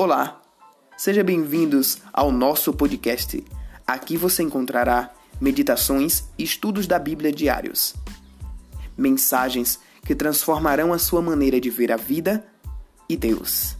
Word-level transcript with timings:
Olá, 0.00 0.40
sejam 0.96 1.24
bem-vindos 1.24 1.98
ao 2.12 2.30
nosso 2.30 2.72
podcast. 2.72 3.44
Aqui 3.84 4.16
você 4.16 4.44
encontrará 4.44 5.12
meditações 5.40 6.22
e 6.38 6.44
estudos 6.44 6.86
da 6.86 7.00
Bíblia 7.00 7.32
diários. 7.32 7.96
Mensagens 8.96 9.80
que 10.06 10.14
transformarão 10.14 10.92
a 10.92 11.00
sua 11.00 11.20
maneira 11.20 11.60
de 11.60 11.68
ver 11.68 11.90
a 11.90 11.96
vida 11.96 12.46
e 13.08 13.16
Deus. 13.16 13.77